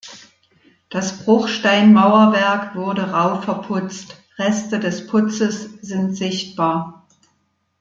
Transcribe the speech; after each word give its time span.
Das 0.89 1.23
Bruchsteinmauerwerk 1.25 2.73
wurde 2.73 3.11
rau 3.11 3.39
verputzt, 3.39 4.15
Reste 4.39 4.79
des 4.79 5.05
Putzes 5.05 5.73
sind 5.81 6.15
sichtbar. 6.17 7.07